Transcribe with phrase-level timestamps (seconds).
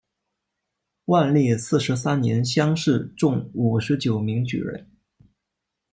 [1.05, 4.89] 万历四十三年乡试中五十九名举人。